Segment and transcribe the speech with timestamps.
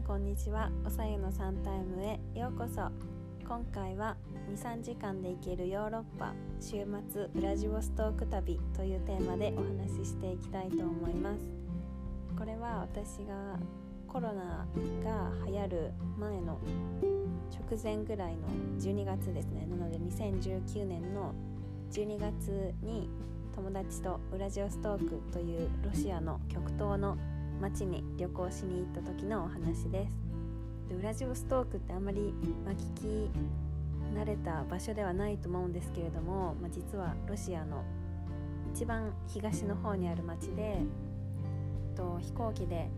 [0.00, 0.70] んこんにちは。
[0.86, 2.90] おさゆのサンタイムへようこそ。
[3.46, 4.16] 今回は
[4.50, 11.42] 23時間で行けるヨーロッパ週末ウラジオストーク旅というテーマでお話ししていきたいと思います。
[12.38, 13.58] これは私が
[14.08, 14.66] コロナ
[15.04, 16.58] が流行る前の
[17.68, 18.48] 直前ぐらいの
[18.78, 19.66] 12月ですね。
[19.66, 21.34] なので2019年の
[21.92, 23.10] 12月に
[23.54, 27.18] 友達とウラジオストークというロシアの極東の
[27.60, 30.16] 町に旅行しに行った時のお話です。
[30.88, 33.30] でウラジオストークってあんまり、まあ、聞き
[34.16, 37.84] 慣れた場所ではないと思うんですけれども、まあ、実はロシアの
[38.74, 40.80] 一番東の方にある町で
[41.94, 42.88] と飛行機で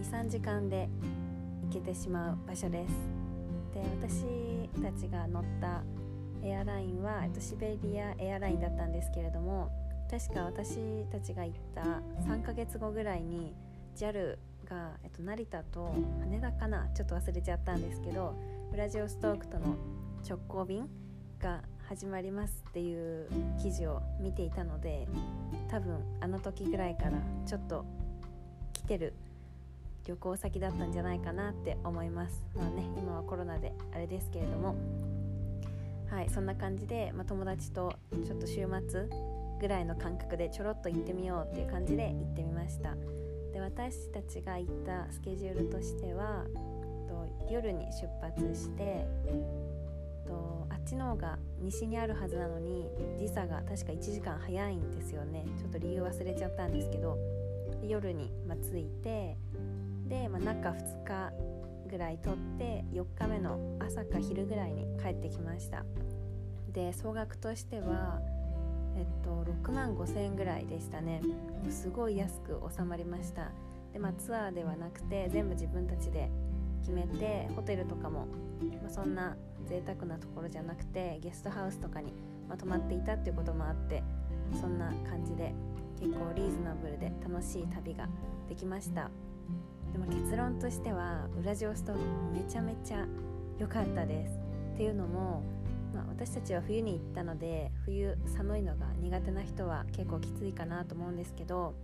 [0.00, 0.88] 23時間で
[1.62, 2.92] 行けてしまう場所です。
[3.74, 5.82] で私たちが乗った
[6.42, 9.70] エアラインは、えっと、シベリアエアラインだったんですけれども
[10.10, 11.82] 確か私たちが行った
[12.30, 13.54] 3ヶ月後ぐらいに
[13.96, 18.34] JAL が、えっと、成田と羽田かなちょっと忘れちゃったんですけど
[18.72, 19.76] ウラジオストークとの
[20.28, 20.88] 直行便
[21.40, 23.28] が始まりますっていう
[23.62, 25.06] 記事を見ていたので
[25.68, 27.12] 多分あの時ぐらいから
[27.46, 27.84] ちょっと
[28.72, 29.14] 来てる
[30.04, 32.44] 旅行先だったんじゃないかなって思います。
[32.54, 34.76] まあね今はコロナであれですけれども。
[36.10, 37.92] はいそんな感じで、まあ、友達と
[38.24, 39.08] ちょっと週末
[39.60, 42.94] ぐらいの感覚でちょろっと行ってみようっていう感じで行ってみました。
[43.56, 46.44] で私たちが行ったスケジュールとしては
[47.08, 49.06] と夜に出発して
[50.26, 55.46] とあっちの方が西にあるはずなのに時差が確か1時間早いんですよね。
[55.58, 57.16] ちょっと理由忘れちゃったんですけど
[57.82, 59.38] 夜に、ま、着いて
[60.06, 61.32] で、ま、中2日
[61.88, 65.86] ぐらい取って4日目の朝か昼ぐらいに帰ってきました。
[66.74, 68.20] で総額としては
[68.96, 71.20] えっと6万5千円ぐらいでしたね。
[71.70, 73.50] すごい安く収まりました。
[73.92, 76.30] で、まあ、ツアーではなくて全部自分たちで
[76.80, 78.26] 決めてホテルとかも、
[78.82, 79.36] まあ、そんな
[79.66, 82.12] 贅沢なところじゃなくてゲストハウスとかに、
[82.48, 84.02] まあ、泊まっていたっていうこともあって
[84.60, 85.52] そんな感じで
[85.98, 88.08] 結構リーズナブルで楽しい旅が
[88.48, 89.10] できました。
[89.92, 91.98] でも結論としてはウラジオストク
[92.34, 93.06] めちゃめちゃ
[93.58, 94.38] 良かったです。
[94.74, 95.42] っていうのも
[95.94, 101.74] まあ、私たちは冬に行ったので冬寒いのが苦手な人は結構きついかなと思うんですけど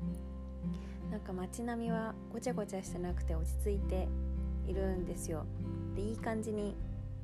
[1.10, 4.08] なんか街並みはごちゃごちゃしてなくて落ち着いて
[4.66, 5.44] いるんですよ。
[5.94, 6.76] でいい感じに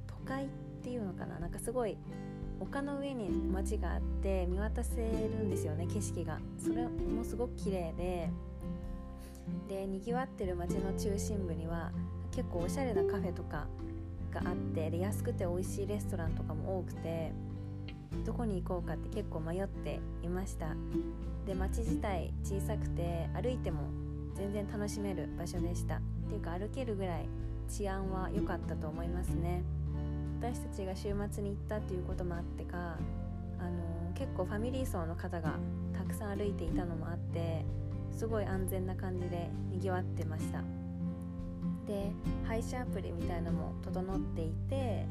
[0.07, 0.49] 都会っ
[0.83, 1.39] ていうのかな？
[1.39, 1.97] なんかすごい
[2.61, 6.39] 丘の上に街があって見渡せるんですよね景色が。
[6.59, 8.31] それもすごく綺麗で。
[9.69, 11.91] でにぎわってる街の中心部には
[12.31, 13.67] 結構おしゃれなカフェとか
[14.31, 17.33] があってで安くて美味しいレストランとかも多くて
[18.25, 20.75] どこに行こうかって結構迷っていました。
[21.47, 23.81] で街自体小さくて歩いても
[24.35, 25.97] 全然楽しめる場所でした。
[25.97, 27.29] っていうか歩けるぐらい
[27.69, 29.63] 治安は良かったと思いますね。
[30.41, 32.97] 私たちが週末に行ったっていうこともあってか
[33.59, 35.55] あの結構ファミリー層の方が
[35.93, 37.65] たくさん歩いていたのもあって
[38.13, 40.63] すごい安全な感じでにぎわってました。
[41.89, 42.13] で
[42.47, 45.07] 配車アプリみたいなのも整っていて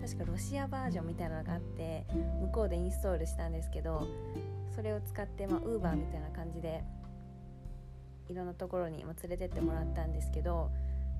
[0.00, 2.06] 確かロシアバージョンみたいなのがあって
[2.40, 4.08] 向こうでインストールしたんですけど
[4.74, 6.82] それを使ってまあ Uber みたいな感じで
[8.28, 10.70] いろんなところに連れてってもらったんですけど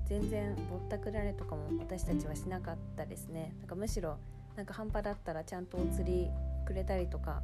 [0.07, 3.53] 全然ぼったくられとかも私たちはしなかったですね。
[3.59, 4.17] なんかむしろ
[4.55, 6.29] なんか半端だったらちゃんとお釣り
[6.65, 7.43] くれたりとか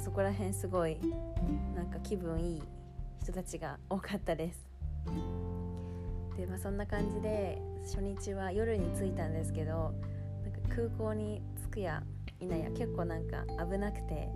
[0.00, 0.98] そこら辺すごい
[1.74, 2.62] なんか気分いい
[3.22, 5.47] 人たちが多かったです。
[6.38, 9.92] で、まあ、そんな感じで初日は夜に着いたんですけど
[10.44, 12.02] なんか空港に着くや
[12.40, 14.30] いなや結構なんか危なくて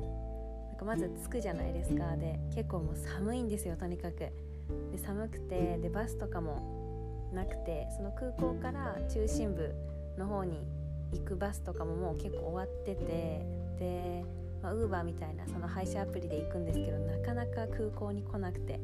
[0.69, 2.17] なんかまず着くじゃないですか。
[2.17, 4.19] で結構もう寒いんですよとにかく。
[4.19, 9.73] で寒くてでバスとかもなくてその空港から中心部
[10.19, 10.67] の方に
[11.12, 13.47] 行くバスとかももう結構終わってて
[13.79, 14.25] で、
[14.62, 18.81] ウーバーみたいなその配車アプリで行くんですけどなかなか空港に来なくて。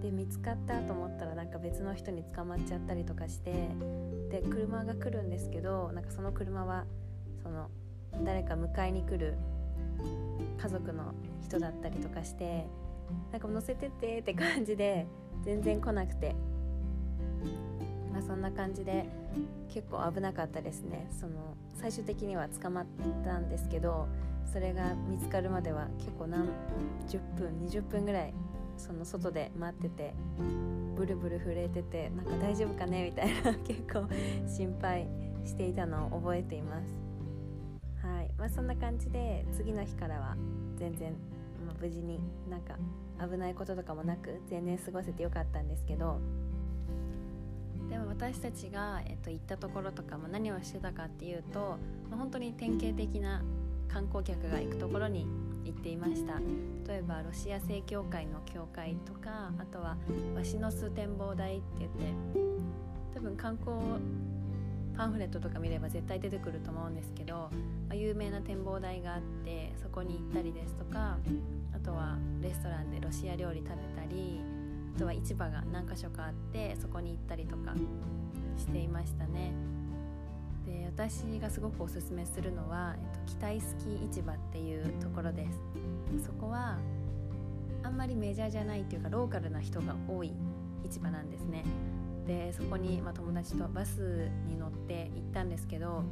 [0.00, 3.68] で見つかったと思ったらなんか別の人に捕まっちゃったりとかして
[4.30, 6.84] で車が来るんですけどなんかその車は
[7.42, 7.68] その
[8.24, 9.34] 誰か迎えに来る
[10.60, 12.66] 家族の人だったりとかして
[13.30, 15.06] なんか乗せてってって感じで
[15.44, 16.34] 全然来なくて。
[18.12, 19.06] まあそんな感じで
[19.72, 21.08] 結構危なかったですね。
[21.10, 22.86] その最終的には捕まっ
[23.24, 24.06] たんですけど
[24.52, 26.46] それが見つかるまでは結構何
[27.08, 28.34] 10分20分ぐらい
[28.76, 30.14] その外で待ってて
[30.96, 34.08] ブルブル震えててなんか大丈夫かねみたいな 結構
[34.46, 35.08] 心配
[35.44, 36.94] していたのを覚えています。
[38.06, 38.30] はい。
[38.36, 40.36] まあそんな感じで次の日からは
[40.76, 41.12] 全然、
[41.66, 42.76] まあ、無事になんか
[43.20, 46.18] 危ないこととかもなく全然過ごせてよかったんですけど。
[47.88, 51.76] でも私たちが、えっと、行ったところとかも何をしてたかっていうと、
[52.08, 53.42] まあ、本当に典型的な
[53.86, 55.26] 観光客が行くところに
[55.64, 56.38] 行っていました。
[56.88, 59.96] 例えばロシア正教会の教会とかあとは
[60.34, 62.04] ワシノス展望台って言って
[63.14, 63.76] 多分観光
[64.96, 67.50] パンフレットとか見れば絶対出てくると思うんですけど、
[67.88, 71.18] ま、有名な展望台があってそこに行ったりですとか
[71.74, 74.40] あとはレストランでロシア料理食べたり
[74.94, 77.74] あとは市場が何か所かあってそこに行ったりとか
[78.58, 79.52] していましたね。
[80.66, 86.26] で私がすごくおすすめするのは、えっと、北イスキー市場っていうところです。
[86.26, 86.78] そこは
[87.82, 90.32] あんまりメジャーじゃないっていうかローカルな人が多い
[90.84, 91.64] 市場なんですね。
[92.26, 96.04] でそこに、まあ、友達とバスに乗って行ったんですけど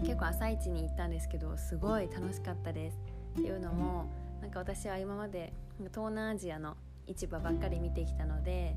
[0.00, 2.98] 結構朝一に行ったんですけどすごい楽しかったです。
[3.38, 4.06] っていうのも
[4.40, 5.52] なんか私は今まで
[5.92, 6.76] 東南アジアの
[7.06, 8.76] 市場ばっかり見てきたので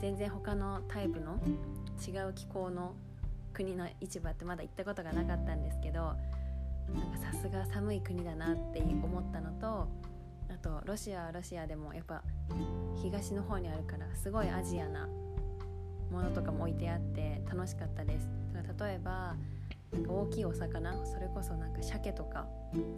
[0.00, 1.40] 全然他のタイプの
[2.06, 2.94] 違う気候の
[3.56, 6.12] 国の市場ってまだ行ったことがなかったんですけど
[6.94, 9.88] なんかさすが寒い国だなって思ったのと
[10.50, 12.22] あとロシアはロシアでもやっぱ
[13.02, 15.08] 東の方にあるからすごいアジアな
[16.10, 18.28] ものとかも置いてあって楽しかったです。
[18.78, 19.34] 例えば
[19.92, 22.46] なんか大きいお魚それこそなんか鮭とか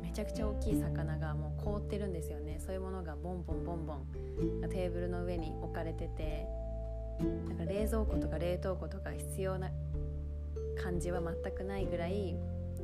[0.03, 2.59] めちゃくちゃ大きい魚がもう凍ってるんですよね。
[2.59, 6.47] そういうものがボンボンボンボンテーブルの上に置かれてて
[7.49, 9.71] なんか冷蔵庫とか冷凍庫とか必要な
[10.83, 12.35] 感じは全くないぐらい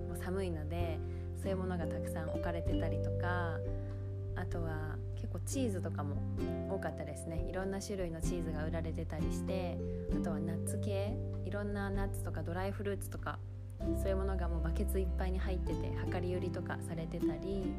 [0.08, 0.98] もう寒いので
[1.40, 3.58] そういうものがたくさん置かれてたりとか
[4.36, 6.16] あとは結構チーズとかも
[6.70, 7.46] 多かったですね。
[7.48, 9.78] いろんな種類のチーズが売られてたりして
[10.12, 13.38] あとはナッツ系いろんなナッツとかドライフルーツとか
[13.78, 17.72] そういうものがもうバケツいっぱいに入ってて量り売りとかされてたり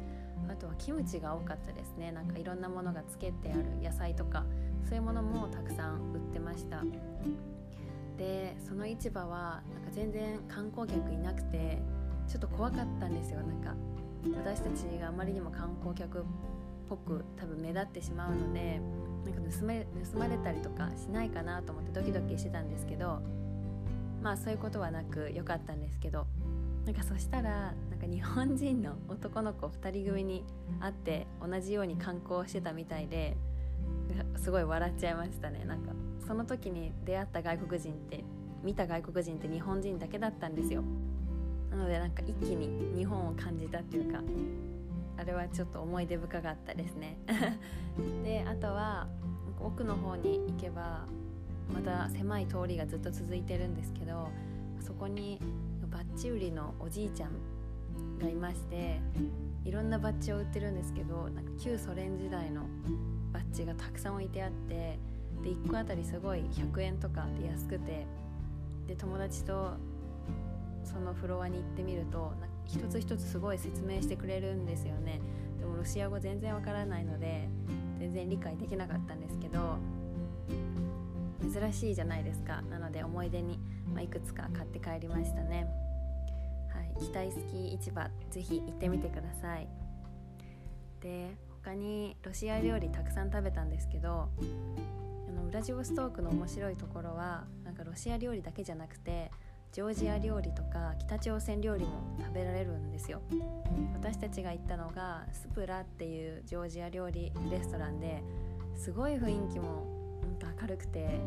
[0.48, 2.12] あとはキムチが多かったですね。
[2.12, 4.44] なんかいろんなものがつけてある野菜とか
[4.84, 6.82] そういうものもたくさん売ってました。
[8.16, 11.80] でその市場はなんか全然観光客いなくて
[12.28, 13.40] ちょっと怖かったんですよ。
[13.40, 13.74] なんか
[14.34, 16.22] 私たちがあまりにも観光客っ
[16.88, 18.80] ぽく多分目立ってしまうので
[19.24, 23.20] なんか盗め盗まれたりとかしないかなと思ってドキドキしてたんですけど
[24.22, 26.26] まあそういうことはなく良かったんですけど
[26.84, 30.44] なんかそしたらなんか日本人の男の子2人組に
[30.80, 33.36] 会って同じように観光してたみたいで
[34.38, 35.64] すごい笑っちゃいましたね。
[35.64, 35.92] なんか
[36.26, 38.24] その時に出会った外国人って
[38.62, 40.82] 見た外国人って日本人だけだったんですよ。
[41.70, 44.20] なのでなんか一気に日本を感じたっていうか
[45.18, 47.18] あれはちょっと思い出深かったですね。
[48.24, 49.08] であとは
[49.60, 51.06] 奥の方に行けば
[51.72, 54.28] また狭い通りがずっと続いてるんですけど
[54.80, 55.40] そこに
[55.90, 57.30] バッジ売りのおじいちゃん
[58.18, 59.00] がいまして
[59.64, 62.62] いろんなバッジを売ってるんですけどなんか旧ソ連時代の
[63.32, 64.98] バッジがたくさん置いてあって
[65.42, 68.06] で1個あたりすごい100円とかで安くて
[68.86, 69.74] で友達と
[70.84, 72.32] そのフロアに行ってみると
[72.66, 75.20] 一つ一つすごい説明してくれるんですよね。
[75.58, 77.48] でもロシア語全然わからないので
[77.98, 79.78] 全然理解できなかったんですけど
[81.52, 82.62] 珍しいじゃないですか。
[82.62, 83.58] なので思い出に、
[83.92, 85.66] まあ、いくつか買って帰りましたね。
[86.72, 89.68] はい北イスキー市場ぜひ行ってみてください。
[91.00, 91.36] で
[91.66, 94.28] 他にロシア料理たくさん食べたんですけど
[95.28, 99.32] あのウラジオストークの面白いところはなんかロシア料理だけじゃなくて
[99.72, 103.20] ジョージア料理とか北朝鮮料理も食べられるんですよ。
[103.94, 108.22] 私たちが行ったのがスプラっていうジョージア料理レストランで
[108.76, 109.84] すごい雰囲気も
[110.60, 111.18] 明るくて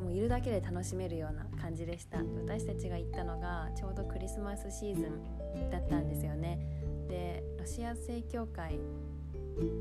[0.00, 2.18] もういるだけで楽しめるような感じでした。
[2.18, 6.60] 私たちが行ったのがちょうどクリスマスシーズンだったんですよね。
[7.08, 8.80] でロシア正教会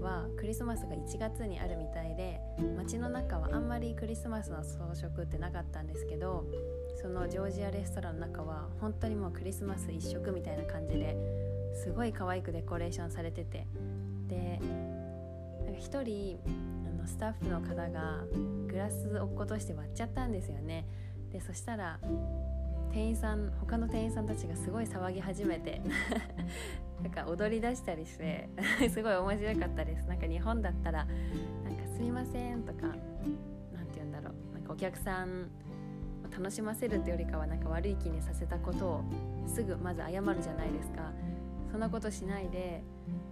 [0.01, 2.39] はクリスマスが1月にあるみたいで
[2.77, 6.45] 街の中はあんまりクリスマスの装飾ってなかったんですけど
[7.01, 11.15] そのジョージアレストランの中は本当にもうクリスマス一色みたいな感じで
[11.73, 13.67] すごい可愛くデコレーションされてて。
[14.27, 14.59] で
[15.81, 16.39] 1人
[16.87, 18.23] あのスタッフの方が
[18.67, 20.85] グラス落っことして割っちゃったんですよね。
[21.31, 21.99] でそしたら
[22.91, 25.81] 店員さん他の店員さんたちがすごい騒ぎ始めて
[27.01, 28.49] なんか踊り出したりして
[28.89, 30.05] すごい面白かったです。
[30.07, 31.05] なんか日本だったら
[31.63, 32.87] 「なんかすみません」とか
[33.73, 34.53] 何て言うんだろう。
[34.53, 35.49] なんかお客さん
[36.31, 39.03] 楽しませるってよりかはなんか悪い気にさせたことを
[39.47, 41.11] すぐまず謝るじゃないですか。
[41.71, 42.83] そんなことしないで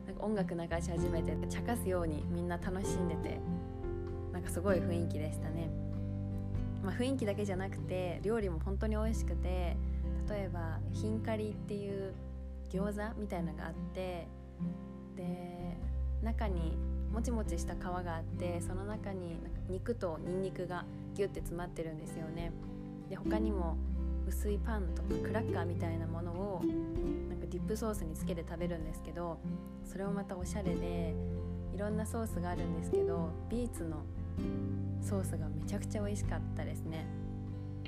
[0.05, 3.39] なんか音楽流し始めて茶化すようにみんな楽しんでて
[4.31, 5.69] なんかすごい雰囲気でしたね、
[6.89, 9.77] まあ、雰囲気だけじゃなくて料理も本当に美味しくて
[10.27, 12.15] 例えばヒンカリっていう
[12.71, 14.27] 餃子みたいなのがあって
[15.15, 15.77] で
[16.23, 16.77] 中に
[17.13, 22.51] もちもちした皮があってその中になんか肉とニンニクがギュッて詰まってるんですよね。
[23.09, 23.77] で他にも
[24.27, 26.61] 薄いパンとかクラッカーみたいなものを
[27.29, 29.39] なんかディップソースにつけて食べるんですけど
[29.85, 31.15] それもまたおしゃれで
[31.73, 34.03] いろんなソースがあるんですけどビーツの
[35.01, 37.05] ソースがめちゃくちゃ美味しかったですね。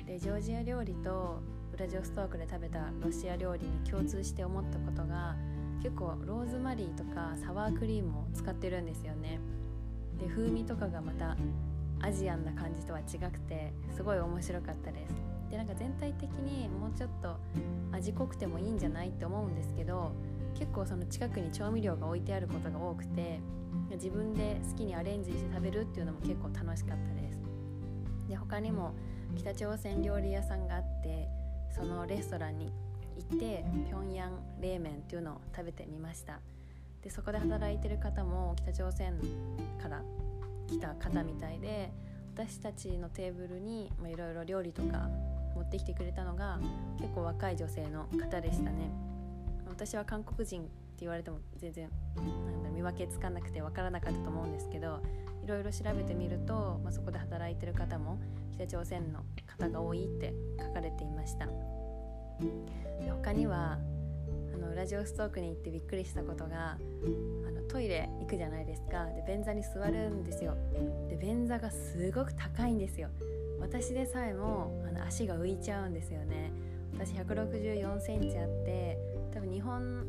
[0.06, 1.40] でジョージア料理と
[1.72, 5.36] ウラジオストークで食べたロシア料理に共通して思ったことが
[5.82, 9.40] 結構ローズマリーとかサワークリームを使ってるんですよね。
[10.20, 11.36] で風味とかがまた
[12.00, 15.14] アジアンな感じとは違くてすごい面白かったです。
[15.50, 17.36] でなんか全体的にもうちょっと
[17.92, 20.12] 味濃くてもいいんじゃないって思うんですけど
[20.54, 23.40] 結構その近くに調味料が置いてあることが多くて
[23.90, 27.40] 自分で好きにアレンジして食べるっていうのも結構楽しかったです。
[28.28, 28.94] で他にも
[29.36, 31.28] 北朝鮮料理屋さんがあって
[31.70, 32.72] そのレストランに
[33.16, 34.30] 行って平壌
[34.60, 36.40] 冷麺っていうのを食べてみました。
[37.02, 39.18] でそこで働いてる方も北朝鮮
[39.80, 40.02] から
[40.68, 41.92] 来た方みたいで
[42.34, 45.08] 私たちのテーブルにいろいろ料理とか
[45.54, 46.58] 持ってきてくれたのが
[46.98, 48.90] 結構若い女性の方でしたね。
[49.84, 50.70] 私は韓国人って
[51.00, 55.00] 言われても全然なんだ見分けつかなくて分からなかったと思うんですけど
[55.44, 58.20] いろいろ調べてみると、まあ、そこで働いてる方も
[58.52, 59.24] 北朝鮮の
[59.58, 61.48] 方が多いって書かれていました。
[63.24, 63.80] 他には
[64.54, 66.78] あのラジオストークに行ってびっくりしたことが
[67.48, 69.06] あのトイレ行くじゃないですか。
[69.06, 70.56] で便座に座るんですよ。
[71.08, 73.08] で便座がすごく高いんですよ。
[73.60, 76.52] 私でさえもあの足が浮いちゃうんですよね。
[76.94, 80.06] 私1 6 4センチあって多分日本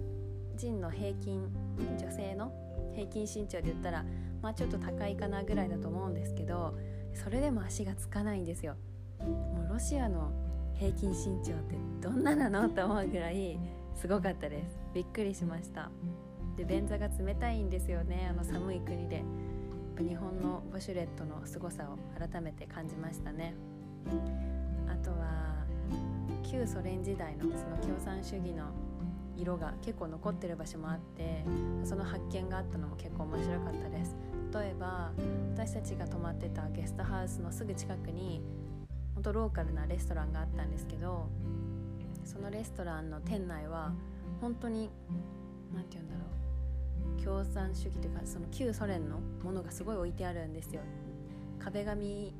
[0.56, 1.50] 人の平均
[1.98, 2.52] 女性の
[2.94, 4.06] 平均身長で言ったら
[4.42, 6.78] まあちょっと高いかなぐらいだと思うんですけど
[7.14, 8.76] それでも足がつかないんですよ。
[9.20, 10.32] もうロシアの
[10.76, 12.70] 平均身長ってどんななの？
[12.70, 13.60] と思うぐらい
[13.96, 14.78] すごかったです。
[14.94, 15.90] びっくりしました。
[16.58, 18.28] で便座が冷たいんですよね。
[18.30, 19.24] あの寒い国で。
[19.96, 23.54] 日本のウォシュレットの凄さを改めて感じましたね。
[24.88, 25.66] あとは
[26.42, 28.72] 旧ソ連時代のその共産主義の
[29.38, 31.44] 色が結構残ってる場所もあって
[31.84, 34.16] その発見があったのも結構面白かったです。
[34.54, 35.12] 例えば
[35.56, 38.42] 私たちが泊まってたゲストハウスのすぐ近くに
[39.16, 41.28] 本当ローカルなレストランがあったんですけど
[42.24, 43.94] そのレストランの店内は
[44.42, 44.92] 本当に
[45.74, 50.82] 何て言うんだろう共産主義というかその旧ソ連のものがすごい置いてあるんですよ。
[51.60, 52.34] 壁紙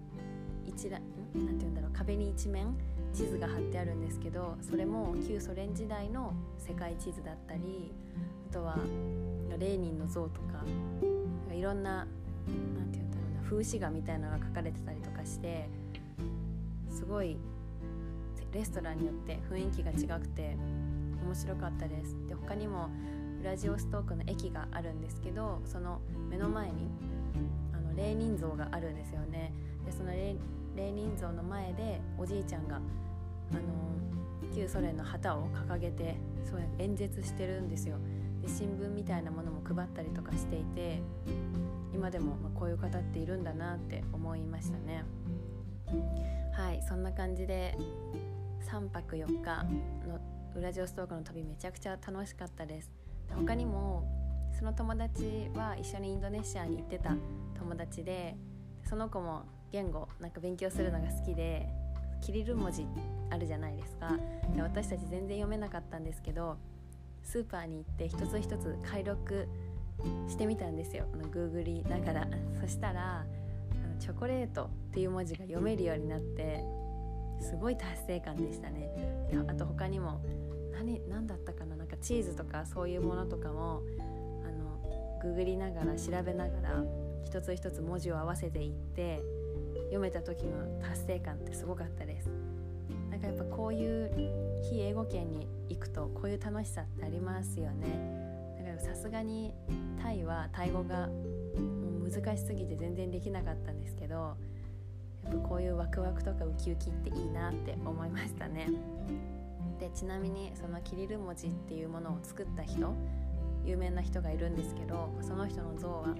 [0.66, 1.02] 一覧
[1.36, 2.76] 何て言うんだろう壁に一面
[3.14, 7.92] 地図が貼ってあるんですけどそれも旧ソ連時代の世界地図だったり
[8.50, 8.78] あとは
[9.60, 10.64] レーニンの像とか
[11.54, 12.08] いろんな
[12.48, 15.70] 何て言うんだろうな風刺画みたいなのが書かれてたりとかして
[16.90, 17.38] すごい
[18.52, 20.56] レストランによって雰囲気が違くて
[21.26, 22.16] 面白かったです。
[22.28, 22.90] で他にも
[23.42, 26.00] ウラジオストークの駅があるんですけどその
[26.30, 26.88] 目の前に
[27.74, 29.52] あのレーニン像があるんですよね。
[29.86, 30.36] でそのレ
[30.76, 33.62] レーニン像の前でおじいちゃんがあの
[34.54, 37.98] 旧ソ連の旗を掲げてそう演説してるんですよ。
[38.42, 41.02] で新聞みたいなものも配ったりとかしていて
[41.94, 45.04] 今でもこういう方っているんだなって思いましたね。
[46.54, 47.76] はいそんな感じで
[48.70, 49.64] 3泊4日
[50.08, 50.20] の
[50.56, 52.92] ウラジオストークの旅めちゃくちゃ楽しかったです。
[53.30, 54.04] 他にも
[54.58, 57.16] その友達は一緒にインドネシアに行ってた
[57.58, 58.36] 友達で
[58.84, 61.68] その子も言語なんか勉強するのが好きで
[62.22, 62.86] キリル文字
[63.32, 64.16] あるじゃないですか。
[64.56, 66.58] で私たち全然読めなかったんですけど
[67.24, 69.50] スーパーに行って一つ一つ解読
[70.30, 71.06] してみたんですよ。
[71.12, 72.28] あのグーグリながら。
[72.62, 76.64] そしたらあのチョコレートっていう文字が読めるようになって
[77.42, 79.28] すごい達成感でしたね。
[79.32, 80.22] であと他にも
[80.72, 81.76] 何何だったかな？
[81.76, 83.82] なんかチーズとかそういうものとかも
[84.46, 86.84] あのググりながら調べながら
[87.26, 89.22] 一つ一つ文字を合わせていって
[89.94, 92.28] 読めた時の達成感ってすごかったです。
[93.12, 94.12] なんかやっぱこういう
[94.64, 98.58] 非英語圏に行くとこういう楽しさってありますよね。
[98.58, 99.54] だからさすがに
[100.02, 104.36] タイはタイ語がもう難しすぎて全然できなかったんですけど
[105.26, 108.70] やっぱこういうワクワクとかウキウキっていいなって思いましたね。
[109.80, 112.96] でちなみにそのキリル文字っていうものを作った人
[113.64, 116.16] 有名な人がいるんですけどその人の像は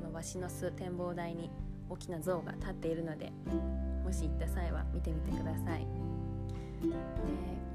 [0.00, 1.50] そのワシの巣展望台に
[1.88, 3.32] 大きな像が立っているので
[4.04, 5.86] もし行った際は見てみてください。
[6.82, 6.94] で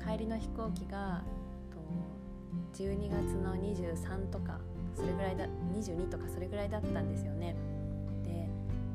[0.06, 1.24] 帰りの飛行機が
[1.72, 4.60] と12月の23とか
[4.96, 7.56] それぐらいだ22とかそれぐらいだったんですよね。
[8.24, 8.50] で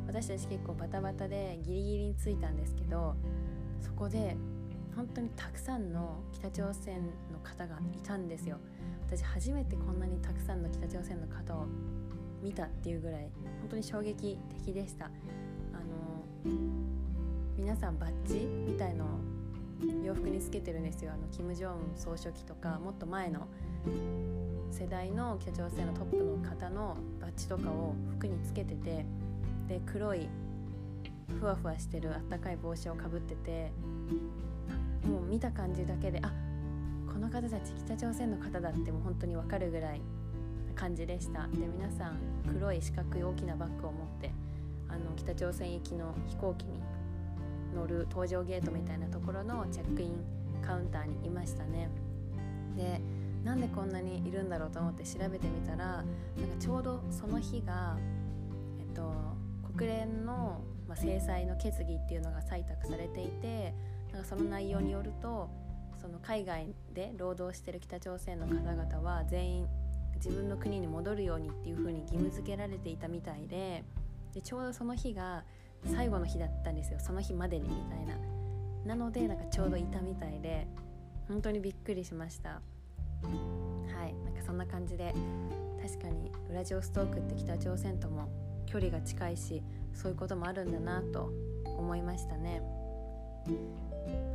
[0.06, 3.14] 私たち結構バタバタでギリギリに着いたんですけど
[3.80, 4.36] そこで
[4.96, 8.58] 本当にたくさんの北朝鮮の方がいたんですよ。
[9.06, 11.66] 私初めてこんなにたくさんの北朝鮮の方を
[12.42, 13.30] 見たっていうぐらい
[13.60, 15.06] 本当に衝撃的でした。
[15.06, 15.08] あ
[16.48, 16.54] の
[17.56, 19.06] 皆さんバッジみたいの
[20.04, 21.12] 洋服につけてるんですよ。
[21.12, 23.46] あのキム・ジョンウン総書記とかもっと前の
[24.70, 29.04] 世代の北朝鮮のトップの方のバッジとかを服につけてて
[29.68, 30.28] で黒い
[31.40, 33.72] ふわふわしてるあったかい帽子をかぶってて
[35.06, 36.32] もう見た感じだけであ
[37.06, 40.00] この方たち北朝鮮の方だってもう本当に分かるぐらい
[40.78, 41.48] 感じでした。
[41.48, 44.30] で皆さん黒い四角い大きなバッグを持って
[44.88, 46.80] あの北朝鮮行きの飛行機に
[47.74, 50.24] 乗る搭乗ゲートみたいなところのチェックイン
[50.62, 51.90] カウンターにいましたね。
[52.76, 53.00] で
[53.44, 56.04] なんでこんなにいるんだろうと思って調べてみたらなんか
[56.58, 57.96] ちょうどその日が、
[58.80, 59.12] えっと、
[59.76, 63.74] 国連の、まあ、制裁の決議っていうのが採択されていて
[64.12, 65.48] なんかその内容によると
[66.00, 69.66] その海外で労働してる北朝鮮の方々は全員
[70.24, 73.84] 自分の国に戻るようにっていう風に義務付けられていたみたいで
[74.34, 75.44] でちょうどその日が
[75.86, 76.98] 最後の日だったんですよ。
[77.00, 78.16] その日までにみたいな。
[78.84, 80.66] なのでなんかちょうどいたみたいで
[81.28, 82.50] 本当にびっくりしました。
[82.50, 82.60] は
[84.06, 84.14] い。
[84.24, 85.14] なんかそんな感じで
[85.80, 88.28] 確かにウラジオストークって北朝鮮とも
[88.66, 89.62] 距離が近いし
[89.94, 91.30] そういうこともあるんだなと
[91.64, 92.62] 思いましたね。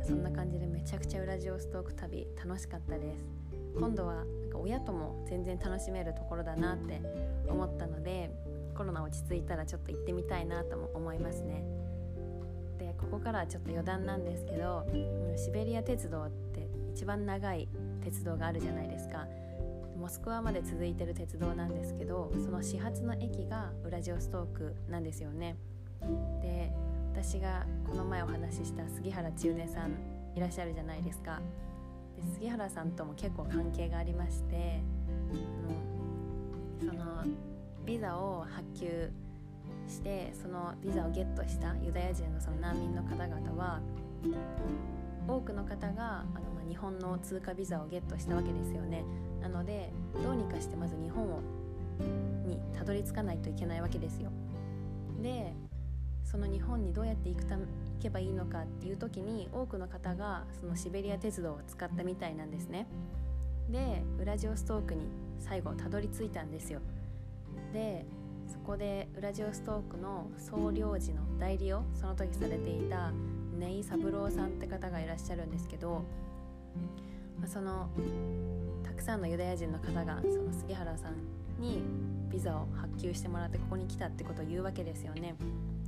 [0.02, 3.44] そんな感じでめちゃくちゃウラジオストーク旅楽しかったです。
[3.78, 4.24] 今度は
[4.54, 7.00] か親とも全然楽しめるところだなって
[7.48, 8.30] 思ったので
[8.74, 11.64] コロナ落ち着いたらちょっと行ってみたいなとも思いますね。
[12.78, 14.86] でここからはちょっと余談なんですけど
[15.36, 17.68] シベリア鉄道って一番長い
[18.02, 19.26] 鉄道があるじゃないですか。
[19.96, 25.56] モスクワまで続いてる鉄道なんですけどその始発の駅がウラジオストークなんですよね。
[26.42, 26.72] で
[27.12, 29.92] 私がこの前お話しした杉原千畝さん
[30.34, 31.40] いらっしゃるじゃないですか。
[32.16, 34.80] で杉原さんとも結構関係がありまして
[36.82, 37.24] あのその
[37.84, 39.10] ビザを発給
[39.88, 43.80] してそのビザをゲットしたユダヤ人のその難民の方々は
[45.26, 46.24] 多くの方があ
[46.64, 49.04] の、日本の通過ビザをゲットしたわけですよね。
[49.40, 49.90] なので
[50.22, 51.40] どうにかしてまず日本を
[52.46, 54.30] にたどり着かないといけないわけですよ。
[55.22, 55.54] で
[56.24, 57.56] その日本にどうやって行くた
[58.00, 62.86] けばいいのかっていう時に多くの方がそのシベリア鉄道を使ったみたいなんですね
[63.70, 65.02] でウラジオストークに
[65.38, 66.80] 最後たどり着いたんですよ
[67.72, 68.04] で
[68.46, 73.12] そこでウラジオストークの総領事の代理をその時されていた
[73.58, 76.04] 根井三郎さんって方がいらっしゃるんですけど、
[77.38, 77.88] まあ、その
[78.82, 81.82] たくさんのユダヤ人の方がその杉原さんに
[82.30, 85.36] ビザを発給してもらってここに来たってことを言うわけですよね。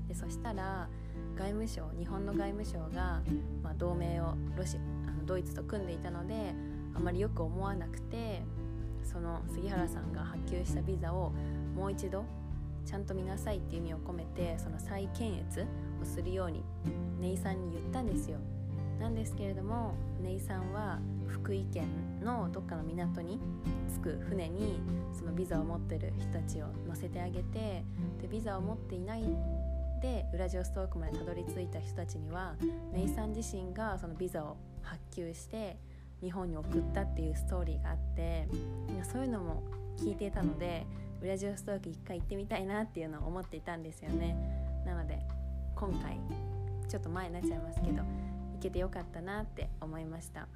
[0.09, 0.89] でそしたら
[1.37, 3.21] 外務省日本の外務省が、
[3.63, 6.55] まあ、同盟をロシあのドイツと組んでいたので
[6.95, 8.43] あまりよく思わなくて
[9.05, 11.33] その杉原さんが発給したビザを
[11.75, 12.25] もう一度
[12.87, 15.67] ちゃんと見なさいっていう意味を込めてその再検閲
[16.01, 16.65] をするように
[17.21, 18.39] ネイさんに言ったんですよ。
[19.01, 21.87] なんですけれどもネイさんは福井県
[22.23, 23.39] のどっかの港に
[23.89, 24.81] 着く船に
[25.13, 27.85] そのビザを持ってる人たちを乗せてあげて
[28.23, 29.23] でビザを持っていない
[30.01, 32.55] でウラジオストークまでたどり着いた人たちには
[32.93, 35.79] ネイさん自身がそのビザを発給して
[36.23, 38.49] 日本に送ったっていうストーリーがあって
[39.11, 39.63] そういうのも
[39.99, 40.87] 聞いてたので
[41.23, 44.37] ウラジオストーク一回行ってみたいなっていうのを思っていたんですよね。
[44.85, 45.19] なので
[45.75, 46.21] 今回
[46.89, 50.47] ちょっと前になっちゃいますけど行けてよかったなって思いました。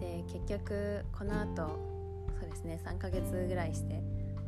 [0.00, 1.78] で結局この後
[2.40, 4.00] そうですね3ヶ月ぐらいして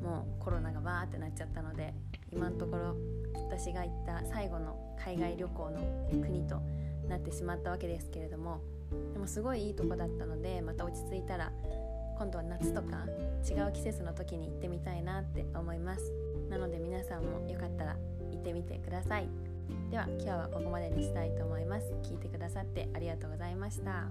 [0.03, 1.95] もうコロナがバーってなっちゃったので
[2.33, 2.97] 今のところ
[3.35, 5.81] 私が行った最後の海外旅行の
[6.23, 6.61] 国と
[7.09, 8.61] なってしまったわけですけれども
[9.13, 11.53] でもすごいいいとこだったのでまた落ち着いたら
[12.17, 13.05] 今度は夏とか
[13.49, 16.13] 違う季節の時に行ってみたいなって思います。
[16.49, 17.97] なので皆さんもよかったら
[18.31, 19.29] 行ってみてください。
[19.91, 21.93] では今日はここまでにしたいと思います。
[22.03, 24.09] 聞いてくださってありがとうございました。